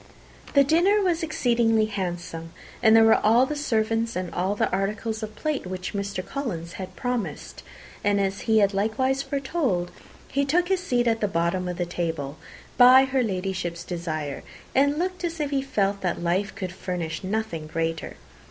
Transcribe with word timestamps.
The 0.55 0.63
dinner 0.63 0.99
was 1.03 1.21
exceedingly 1.21 1.85
handsome, 1.85 2.53
and 2.81 2.95
there 2.95 3.03
were 3.03 3.23
all 3.23 3.45
the 3.45 3.55
servants, 3.55 4.15
and 4.15 4.33
all 4.33 4.55
the 4.55 4.67
articles 4.71 5.21
of 5.21 5.35
plate 5.35 5.67
which 5.67 5.93
Mr. 5.93 6.25
Collins 6.25 6.73
had 6.81 6.95
promised; 6.95 7.61
and, 8.03 8.19
as 8.19 8.41
he 8.49 8.57
had 8.57 8.73
likewise 8.73 9.21
foretold, 9.21 9.91
he 10.27 10.43
took 10.43 10.69
his 10.69 10.79
seat 10.79 11.05
at 11.05 11.21
the 11.21 11.27
bottom 11.27 11.67
of 11.67 11.77
the 11.77 11.85
table, 11.85 12.39
by 12.77 13.05
her 13.05 13.21
Ladyship's 13.21 13.83
desire, 13.83 14.41
and 14.73 14.97
looked 14.97 15.23
as 15.23 15.39
if 15.39 15.51
he 15.51 15.61
felt 15.61 16.01
that 16.01 16.19
life 16.19 16.55
could 16.55 16.71
furnish 16.73 17.23
nothing 17.23 17.67
greater. 17.67 18.15